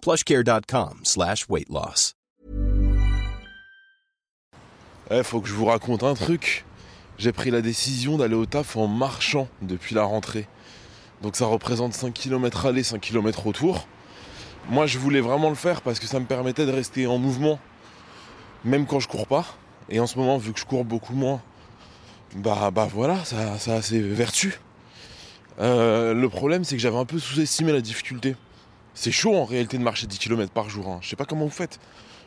[0.00, 2.14] plushcare.com slash weight loss.
[5.22, 6.64] Faut que je vous raconte un truc.
[7.18, 10.46] J'ai pris la décision d'aller au taf en marchant depuis la rentrée.
[11.22, 13.88] Donc ça représente 5 km aller, 5 km retour.
[14.68, 17.58] Moi je voulais vraiment le faire parce que ça me permettait de rester en mouvement,
[18.64, 19.46] même quand je cours pas.
[19.88, 21.40] Et en ce moment, vu que je cours beaucoup moins,
[22.36, 24.60] bah, bah voilà, ça, ça a ses vertus.
[25.60, 28.36] Euh, le problème, c'est que j'avais un peu sous-estimé la difficulté.
[29.00, 30.88] C'est chaud en réalité de marcher 10 km par jour.
[30.88, 30.98] hein.
[31.02, 31.78] Je sais pas comment vous faites.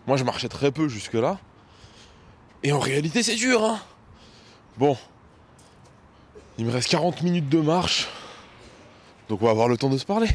[0.07, 1.37] Moi, je marchais très peu jusque-là.
[2.63, 3.61] Et en réalité, c'est dur.
[3.65, 3.81] Hein
[4.77, 4.95] bon.
[6.57, 8.07] Il me reste 40 minutes de marche.
[9.27, 10.29] Donc on va avoir le temps de se parler.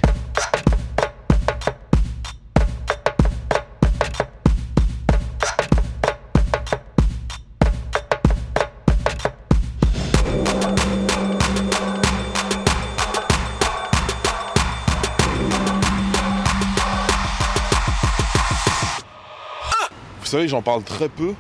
[20.45, 21.35] J'en parle très peu,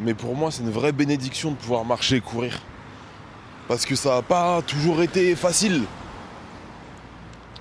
[0.00, 2.60] mais pour moi, c'est une vraie bénédiction de pouvoir marcher et courir.
[3.66, 5.82] Parce que ça n'a pas toujours été facile.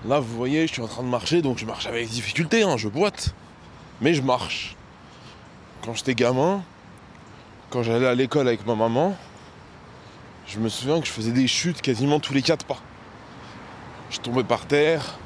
[0.06, 2.78] Là, vous voyez, je suis en train de marcher, donc je marche avec difficulté, hein,
[2.78, 3.34] je boite.
[4.02, 4.76] Mais je marche.
[5.84, 6.64] Quand j'étais gamin,
[7.70, 9.16] quand j'allais à l'école avec ma maman,
[10.48, 12.80] je me souviens que je faisais des chutes quasiment tous les quatre pas.
[14.10, 15.18] Je tombais par terre,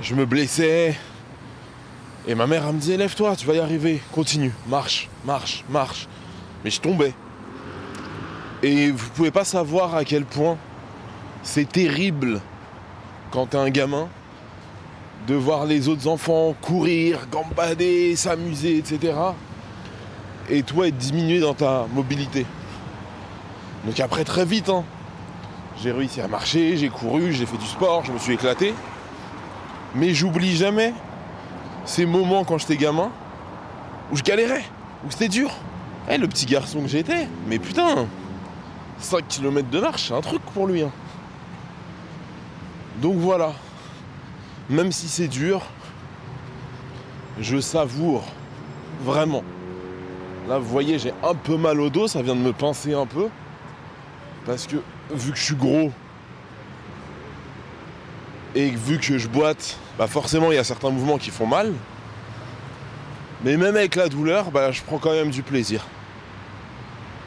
[0.00, 0.96] je me blessais.
[2.26, 6.06] Et ma mère, elle me disait, lève-toi, tu vas y arriver, continue, marche, marche, marche.
[6.62, 7.14] Mais je tombais.
[8.62, 10.56] Et vous pouvez pas savoir à quel point
[11.42, 12.40] c'est terrible
[13.32, 14.08] quand t'es un gamin
[15.26, 19.14] de voir les autres enfants courir, gambader, s'amuser, etc.
[20.48, 22.46] Et toi être diminué dans ta mobilité.
[23.84, 24.84] Donc après très vite, hein,
[25.82, 28.74] j'ai réussi à marcher, j'ai couru, j'ai fait du sport, je me suis éclaté.
[29.96, 30.94] Mais j'oublie jamais
[31.84, 33.10] ces moments quand j'étais gamin
[34.10, 34.64] où je galérais,
[35.06, 35.50] où c'était dur.
[36.10, 38.06] Eh, le petit garçon que j'étais, mais putain,
[38.98, 40.82] 5 km de marche, c'est un truc pour lui.
[40.82, 40.90] hein.
[43.00, 43.52] Donc voilà,
[44.68, 45.62] même si c'est dur,
[47.40, 48.24] je savoure
[49.04, 49.42] vraiment.
[50.48, 53.06] Là, vous voyez, j'ai un peu mal au dos, ça vient de me pincer un
[53.06, 53.28] peu.
[54.44, 54.76] Parce que
[55.14, 55.92] vu que je suis gros
[58.54, 61.72] et vu que je boite, bah forcément il y a certains mouvements qui font mal.
[63.44, 65.84] Mais même avec la douleur, bah, je prends quand même du plaisir.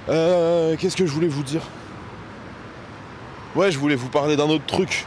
[0.08, 1.62] Euh, Qu'est-ce que je voulais vous dire?
[3.56, 5.06] Ouais, je voulais vous parler d'un autre truc.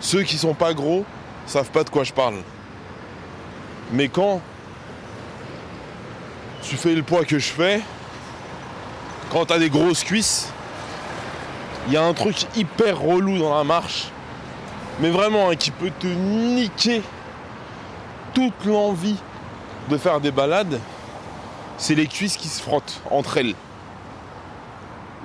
[0.00, 1.06] Ceux qui sont pas gros
[1.46, 2.36] savent pas de quoi je parle.
[3.92, 4.40] Mais quand
[6.62, 7.80] tu fais le poids que je fais,
[9.30, 10.48] quand t'as des grosses cuisses,
[11.86, 14.10] il y a un truc hyper relou dans la marche,
[15.02, 17.02] mais vraiment hein, qui peut te niquer
[18.34, 19.18] toute l'envie
[19.90, 20.78] de faire des balades,
[21.76, 23.54] c'est les cuisses qui se frottent entre elles.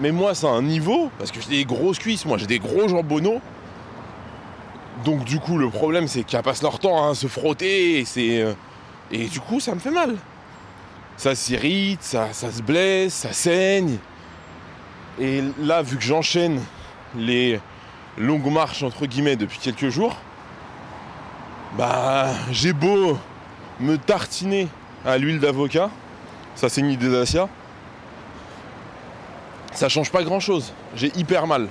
[0.02, 2.88] Mais moi, c'est un niveau, parce que j'ai des grosses cuisses, moi j'ai des gros
[2.88, 3.40] jambonneaux.
[5.06, 8.54] Donc du coup, le problème, c'est qu'elles passent leur temps à se frotter, et, euh,
[9.12, 10.16] du coup, ça me fait mal.
[11.18, 13.98] Ça s'irrite, ça se blesse, ça saigne.
[15.20, 16.62] Et là, vu que j'enchaîne
[17.16, 17.60] les
[18.18, 20.16] longues marches, entre guillemets, depuis quelques jours,
[21.78, 23.18] bah, j'ai beau
[23.80, 24.68] me tartiner
[25.06, 25.90] à l'huile d'avocat,
[26.56, 27.48] ça c'est une idée d'Asia,
[29.78, 30.74] ça change pas grand chose.
[30.96, 31.68] J'ai hyper mal.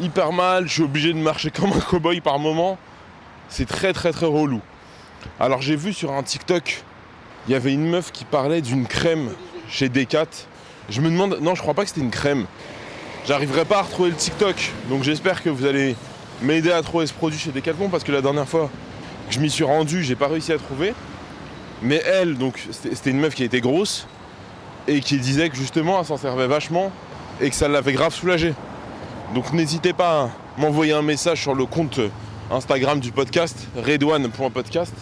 [0.00, 2.76] Hyper mal, je suis obligé de marcher comme un cow-boy par moment.
[3.48, 4.60] C'est très très très relou.
[5.38, 6.84] Alors j'ai vu sur un TikTok,
[7.48, 9.30] il y avait une meuf qui parlait d'une crème
[9.68, 10.26] chez Decat.
[10.90, 12.46] Je me demande, non je crois pas que c'était une crème.
[13.26, 15.94] J'arriverai pas à retrouver le TikTok, donc j'espère que vous allez
[16.42, 18.70] m'aider à trouver ce produit chez Decathlon parce que la dernière fois
[19.28, 20.94] que je m'y suis rendu, j'ai pas réussi à trouver.
[21.82, 24.06] Mais elle, donc, c'était une meuf qui était grosse
[24.88, 26.90] et qui disait que justement, elle s'en servait vachement
[27.40, 28.54] et que ça l'avait grave soulagée.
[29.34, 30.30] Donc, n'hésitez pas à
[30.60, 32.00] m'envoyer un message sur le compte
[32.50, 34.94] Instagram du podcast, redouane.podcast.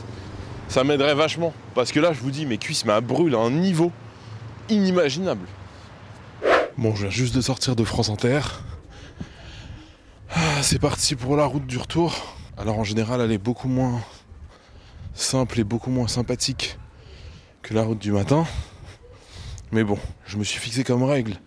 [0.68, 1.52] Ça m'aiderait vachement.
[1.74, 3.90] Parce que là, je vous dis, mes cuisses m'a à un niveau
[4.68, 5.46] inimaginable.
[6.78, 8.38] Bon, je viens juste de sortir de France Inter.
[10.30, 12.14] Ah, c'est parti pour la route du retour.
[12.56, 14.00] Alors en général, elle est beaucoup moins
[15.12, 16.78] simple et beaucoup moins sympathique
[17.62, 18.46] que la route du matin.
[19.72, 21.40] Mais bon, je me suis fixé comme règle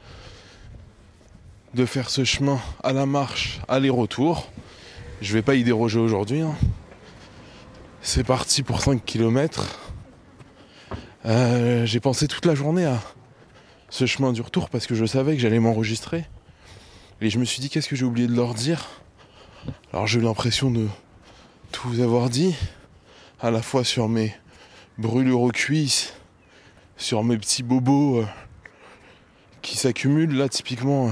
[1.76, 4.50] de faire ce chemin à la marche, aller-retour.
[5.22, 6.42] Je vais pas y déroger aujourd'hui.
[6.42, 6.56] hein.
[8.02, 9.80] C'est parti pour 5 km.
[11.24, 13.00] J'ai pensé toute la journée à
[13.92, 16.26] ce chemin du retour parce que je savais que j'allais m'enregistrer.
[17.20, 18.88] Et je me suis dit qu'est-ce que j'ai oublié de leur dire?
[19.94, 20.88] Alors j'ai eu l'impression de
[21.72, 22.56] tout vous avoir dit,
[23.42, 24.34] à la fois sur mes
[24.98, 26.14] brûlures aux cuisses,
[26.96, 28.26] sur mes petits bobos euh,
[29.62, 30.38] qui s'accumulent.
[30.38, 31.12] Là typiquement, euh,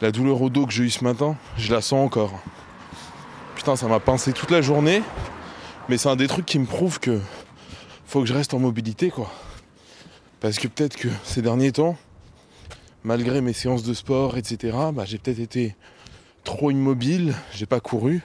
[0.00, 2.40] la douleur au dos que j'ai eue ce matin, je la sens encore.
[3.56, 5.02] Putain, ça m'a pincé toute la journée,
[5.88, 7.20] mais c'est un des trucs qui me prouve que
[8.06, 9.30] faut que je reste en mobilité quoi.
[10.40, 11.98] Parce que peut-être que ces derniers temps,
[13.04, 15.76] malgré mes séances de sport, etc., bah, j'ai peut-être été
[16.44, 18.22] trop immobile, j'ai pas couru.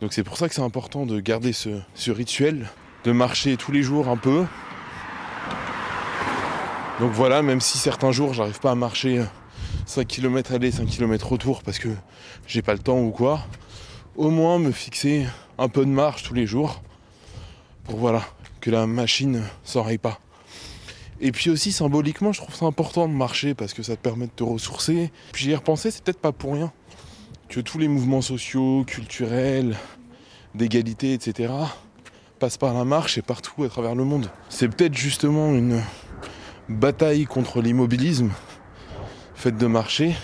[0.00, 2.68] Donc c'est pour ça que c'est important de garder ce, rituel,
[3.02, 4.44] de marcher tous les jours un peu.
[7.00, 9.24] Donc voilà, même si certains jours j'arrive pas à marcher
[9.86, 11.88] 5 km aller, 5 km retour parce que
[12.46, 13.40] j'ai pas le temps ou quoi,
[14.16, 15.26] au moins me fixer
[15.58, 16.82] un peu de marche tous les jours
[17.82, 18.22] pour voilà,
[18.60, 20.20] que la machine s'enraye pas.
[21.20, 24.26] Et puis aussi symboliquement, je trouve ça important de marcher parce que ça te permet
[24.26, 25.10] de te ressourcer.
[25.32, 26.72] Puis j'y ai repensé, c'est peut-être pas pour rien
[27.48, 29.76] que tous les mouvements sociaux, culturels,
[30.54, 31.52] d'égalité, etc.,
[32.38, 34.30] passent par la marche et partout à travers le monde.
[34.48, 35.82] C'est peut-être justement une
[36.68, 38.30] bataille contre l'immobilisme,
[39.34, 40.14] faite de marcher.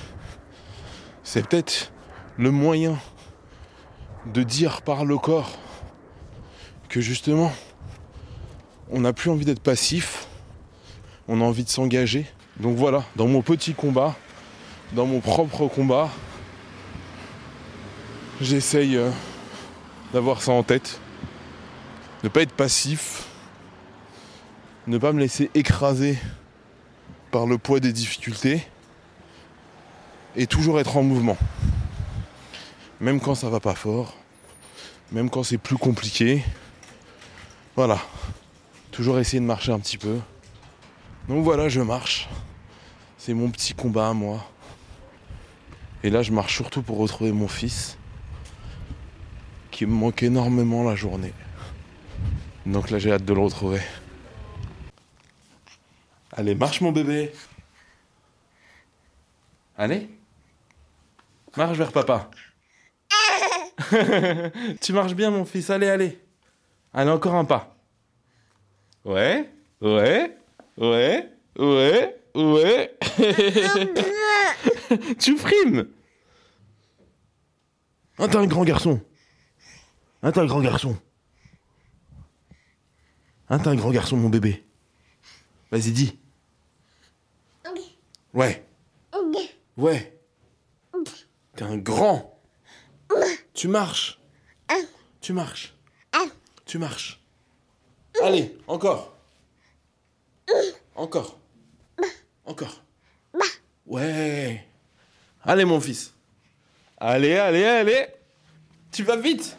[1.24, 1.92] C'est peut-être
[2.36, 2.98] le moyen
[4.32, 5.58] de dire par le corps
[6.88, 7.52] que justement,
[8.90, 10.23] on n'a plus envie d'être passif,
[11.28, 12.26] on a envie de s'engager.
[12.58, 14.16] Donc voilà, dans mon petit combat,
[14.92, 16.10] dans mon propre combat,
[18.40, 19.10] j'essaye euh,
[20.12, 21.00] d'avoir ça en tête.
[22.22, 23.26] Ne pas être passif,
[24.86, 26.18] ne pas me laisser écraser
[27.30, 28.66] par le poids des difficultés
[30.36, 31.36] et toujours être en mouvement.
[33.00, 34.16] Même quand ça va pas fort,
[35.12, 36.44] même quand c'est plus compliqué.
[37.76, 37.98] Voilà,
[38.92, 40.18] toujours essayer de marcher un petit peu.
[41.28, 42.28] Donc voilà, je marche.
[43.16, 44.44] C'est mon petit combat à moi.
[46.02, 47.96] Et là, je marche surtout pour retrouver mon fils,
[49.70, 51.32] qui me manque énormément la journée.
[52.66, 53.80] Donc là, j'ai hâte de le retrouver.
[56.32, 57.32] Allez, marche mon bébé.
[59.78, 60.10] Allez.
[61.56, 62.30] Marche vers papa.
[64.80, 66.18] tu marches bien mon fils, allez, allez.
[66.92, 67.74] Allez, encore un pas.
[69.04, 69.48] Ouais,
[69.80, 70.36] ouais.
[75.18, 75.88] tu frimes.
[78.18, 79.00] Ah, t'es un grand garçon.
[80.22, 80.96] Ah, t'es un grand garçon.
[83.48, 84.64] Ah, t'es un grand garçon, mon bébé.
[85.70, 86.18] Vas-y, dis.
[88.32, 88.64] Ouais.
[89.76, 90.20] Ouais.
[91.56, 92.38] T'es un grand.
[93.52, 94.20] Tu marches.
[95.20, 95.74] Tu marches.
[96.66, 97.20] Tu marches.
[98.22, 99.16] Allez, encore.
[100.96, 101.38] Encore.
[102.46, 102.83] Encore.
[103.86, 104.66] Ouais.
[105.42, 106.14] Allez, mon fils.
[106.98, 108.06] Allez, allez, allez.
[108.90, 109.56] Tu vas vite.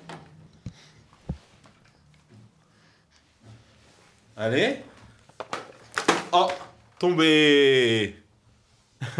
[4.38, 4.82] Allez.
[6.32, 6.48] Oh,
[7.00, 8.16] tombé.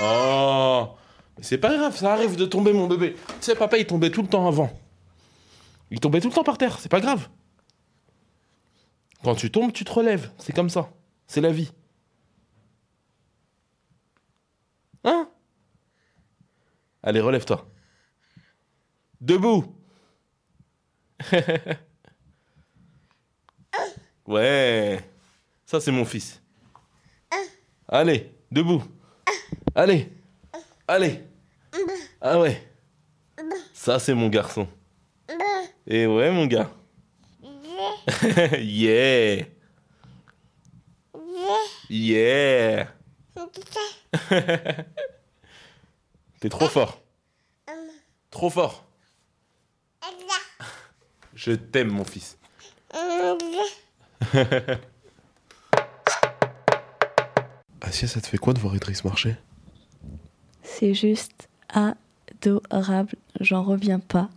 [0.00, 0.88] oh.
[1.36, 3.14] Mais C'est pas grave, ça arrive de tomber, mon bébé.
[3.14, 4.72] Tu sais, papa, il tombait tout le temps avant.
[5.90, 7.28] Il tombait tout le temps par terre, c'est pas grave.
[9.22, 10.30] Quand tu tombes, tu te relèves.
[10.38, 10.90] C'est comme ça.
[11.28, 11.70] C'est la vie.
[15.04, 15.28] Hein
[17.02, 17.66] Allez, relève-toi.
[19.20, 19.74] Debout.
[24.26, 25.00] ouais.
[25.66, 26.40] Ça, c'est mon fils.
[27.88, 28.82] Allez, debout.
[29.74, 30.08] Allez.
[30.86, 31.24] Allez.
[32.20, 32.68] Ah ouais.
[33.72, 34.68] Ça, c'est mon garçon.
[35.86, 36.70] Et ouais, mon gars.
[38.58, 39.44] yeah.
[41.90, 42.88] Yeah.
[46.40, 47.00] T'es trop fort.
[48.30, 48.84] Trop fort.
[51.34, 52.38] Je t'aime, mon fils.
[57.80, 59.36] Asia, ça te fait quoi de voir Idriss marcher?
[60.62, 63.16] C'est juste adorable.
[63.40, 64.30] J'en reviens pas.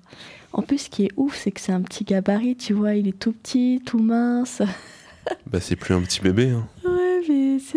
[0.52, 2.96] En plus, ce qui est ouf, c'est que c'est un petit gabarit, tu vois.
[2.96, 4.62] Il est tout petit, tout mince.
[5.48, 6.52] Bah, c'est plus un petit bébé.
[6.52, 6.68] Hein.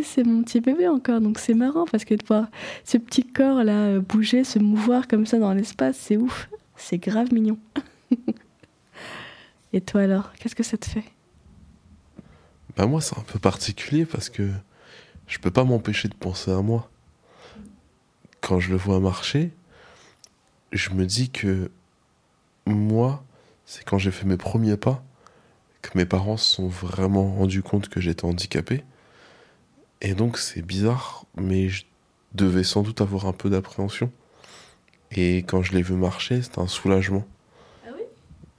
[0.02, 1.20] C'est mon petit bébé encore.
[1.20, 2.46] Donc c'est marrant parce que de voir
[2.84, 6.48] ce petit corps là euh, bouger, se mouvoir comme ça dans l'espace, c'est ouf.
[6.76, 7.58] C'est grave mignon.
[9.72, 11.04] Et toi alors, qu'est-ce que ça te fait?
[12.76, 14.50] Bah, moi, c'est un peu particulier parce que
[15.26, 16.90] je peux pas m'empêcher de penser à moi.
[18.40, 19.52] Quand je le vois marcher,
[20.72, 21.70] je me dis que
[22.66, 23.24] moi,
[23.66, 25.02] c'est quand j'ai fait mes premiers pas
[25.82, 28.84] que mes parents se sont vraiment rendus compte que j'étais handicapé.
[30.00, 31.84] Et donc c'est bizarre, mais je
[32.34, 34.12] devais sans doute avoir un peu d'appréhension.
[35.10, 37.26] Et quand je l'ai vu marcher, c'était un soulagement.
[37.86, 38.02] Ah oui?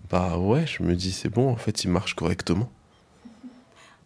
[0.09, 2.69] Bah ouais, je me dis c'est bon, en fait il marche correctement.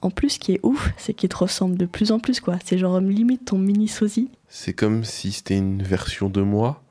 [0.01, 2.57] En plus, ce qui est ouf, c'est qu'il te ressemble de plus en plus quoi.
[2.65, 4.29] C'est genre limite ton mini sosie.
[4.49, 6.83] C'est comme si c'était une version de moi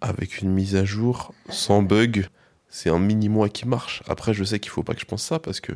[0.00, 2.28] avec une mise à jour, sans bug.
[2.68, 4.04] C'est un mini moi qui marche.
[4.08, 5.72] Après, je sais qu'il faut pas que je pense ça parce que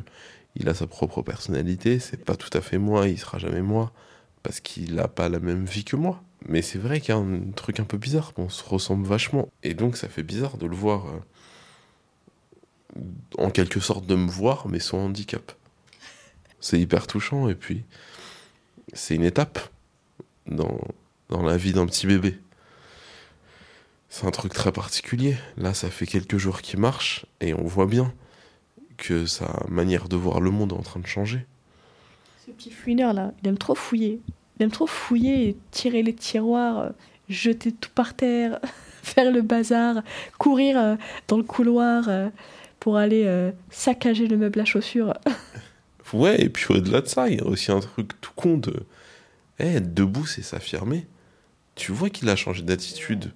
[0.55, 1.99] il a sa propre personnalité.
[1.99, 3.07] C'est pas tout à fait moi.
[3.07, 3.91] Il sera jamais moi
[4.43, 6.23] parce qu'il a pas la même vie que moi.
[6.47, 8.31] Mais c'est vrai qu'il y a un truc un peu bizarre.
[8.37, 11.07] On se ressemble vachement et donc ça fait bizarre de le voir.
[11.07, 11.19] euh,
[13.37, 15.51] en quelque sorte de me voir, mais sans handicap.
[16.59, 17.83] C'est hyper touchant et puis
[18.93, 19.59] c'est une étape
[20.47, 20.79] dans,
[21.29, 22.39] dans la vie d'un petit bébé.
[24.09, 25.37] C'est un truc très particulier.
[25.57, 28.13] Là, ça fait quelques jours qu'il marche et on voit bien
[28.97, 31.45] que sa manière de voir le monde est en train de changer.
[32.45, 34.19] Ce petit fouineur là, il aime trop fouiller.
[34.59, 36.89] Il aime trop fouiller et tirer les tiroirs, euh,
[37.29, 38.59] jeter tout par terre,
[39.03, 40.01] faire le bazar,
[40.37, 40.95] courir euh,
[41.27, 42.29] dans le couloir euh,
[42.79, 45.13] pour aller saccager le meuble à chaussures.
[46.13, 48.73] Ouais, et puis au-delà de ça, il y a aussi un truc tout con de.
[49.59, 51.05] Eh, être debout, c'est s'affirmer.
[51.75, 53.33] Tu vois qu'il a changé d'attitude.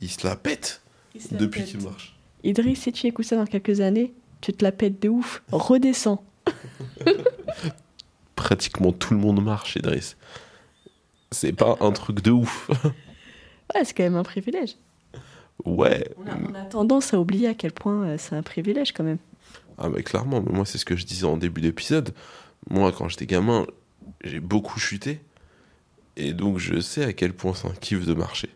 [0.00, 0.82] Il se la pète
[1.32, 2.16] depuis qu'il marche.
[2.44, 5.42] Idriss, si tu écoutes ça dans quelques années, tu te la pètes de ouf.
[5.50, 6.22] Redescends.
[8.36, 10.16] Pratiquement tout le monde marche, Idriss.
[11.30, 12.70] C'est pas un truc de ouf.
[13.74, 14.76] Ouais, c'est quand même un privilège.
[15.64, 16.06] Ouais.
[16.18, 19.04] On a, on a tendance à oublier à quel point euh, c'est un privilège quand
[19.04, 19.16] même.
[19.78, 22.12] Ah bah clairement, mais moi c'est ce que je disais en début d'épisode.
[22.68, 23.66] Moi quand j'étais gamin,
[24.24, 25.22] j'ai beaucoup chuté.
[26.18, 28.50] Et donc je sais à quel point c'est un kiff de marcher.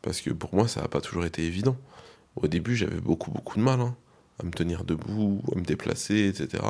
[0.00, 1.76] Parce que pour moi ça n'a pas toujours été évident.
[2.36, 3.94] Au début j'avais beaucoup beaucoup de mal hein,
[4.40, 6.62] à me tenir debout, à me déplacer, etc.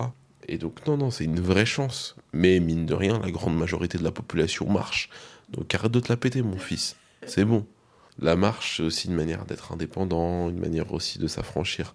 [0.49, 2.17] Et donc non, non, c'est une vraie chance.
[2.33, 5.09] Mais mine de rien, la grande majorité de la population marche.
[5.51, 6.97] Donc arrête de te la péter mon fils.
[7.27, 7.67] C'est bon.
[8.19, 11.95] La marche, c'est aussi une manière d'être indépendant, une manière aussi de s'affranchir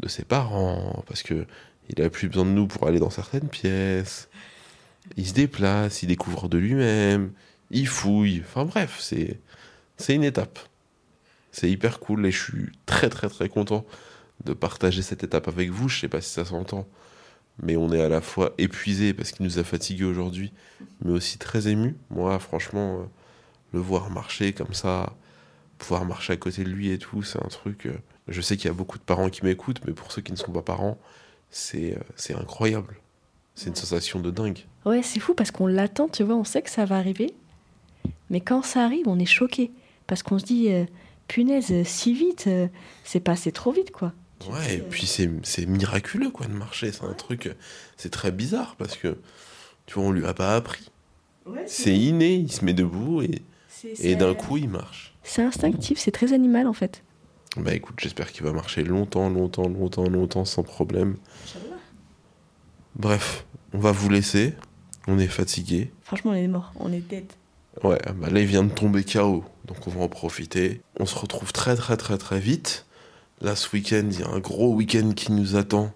[0.00, 1.46] de ses parents, parce que
[1.88, 4.28] il a plus besoin de nous pour aller dans certaines pièces.
[5.16, 7.32] Il se déplace, il découvre de lui-même,
[7.70, 8.42] il fouille.
[8.44, 9.38] Enfin bref, c'est
[9.96, 10.58] c'est une étape.
[11.52, 13.84] C'est hyper cool et je suis très très très content
[14.42, 15.88] de partager cette étape avec vous.
[15.88, 16.86] Je sais pas si ça s'entend,
[17.62, 20.52] mais on est à la fois épuisé parce qu'il nous a fatigués aujourd'hui,
[21.04, 21.96] mais aussi très ému.
[22.10, 23.04] Moi, franchement, euh,
[23.72, 25.14] le voir marcher comme ça,
[25.78, 27.86] pouvoir marcher à côté de lui et tout, c'est un truc.
[27.86, 27.94] euh,
[28.28, 30.36] je sais qu'il y a beaucoup de parents qui m'écoutent, mais pour ceux qui ne
[30.36, 30.98] sont pas parents,
[31.50, 32.96] c'est euh, c'est incroyable.
[33.54, 34.64] C'est une sensation de dingue.
[34.84, 37.34] Ouais, c'est fou parce qu'on l'attend, tu vois, on sait que ça va arriver.
[38.30, 39.70] Mais quand ça arrive, on est choqué.
[40.08, 40.68] Parce qu'on se dit,
[41.28, 42.50] punaise, si vite,
[43.04, 44.12] c'est passé trop vite, quoi.
[44.50, 46.92] Ouais, et puis c'est c'est miraculeux quoi de marcher.
[46.92, 47.54] C'est un truc, euh,
[47.96, 49.18] c'est très bizarre parce que
[49.86, 50.90] tu vois, on lui a pas appris.
[51.66, 53.42] C'est inné, il se met debout et,
[54.00, 55.14] et d'un coup il marche.
[55.22, 57.02] C'est instinctif, c'est très animal en fait.
[57.56, 61.16] Bah écoute, j'espère qu'il va marcher longtemps, longtemps, longtemps, longtemps sans problème.
[62.96, 64.54] Bref, on va vous laisser.
[65.06, 65.92] On est fatigué.
[66.02, 67.26] Franchement, on est mort, on est dead.
[67.82, 70.80] Ouais, bah là il vient de tomber KO, donc on va en profiter.
[70.98, 72.86] On se retrouve très très très très vite.
[73.44, 75.92] Là ce week-end, il y a un gros week-end qui nous attend.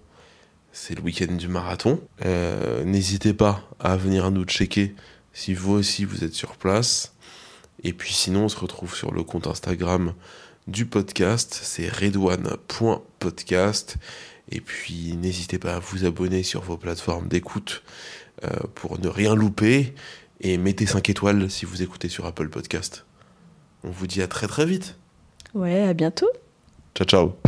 [0.70, 1.98] C'est le week-end du marathon.
[2.26, 4.94] Euh, N'hésitez pas à venir nous checker
[5.32, 7.14] si vous aussi vous êtes sur place.
[7.82, 10.12] Et puis sinon, on se retrouve sur le compte Instagram
[10.66, 13.96] du podcast, c'est redouane.podcast.
[14.50, 17.82] Et puis n'hésitez pas à vous abonner sur vos plateformes d'écoute
[18.44, 19.94] euh, pour ne rien louper.
[20.42, 23.06] Et mettez 5 étoiles si vous écoutez sur Apple Podcast.
[23.84, 24.96] On vous dit à très très vite.
[25.54, 26.28] Ouais, à bientôt.
[26.98, 27.47] Ciao ciao.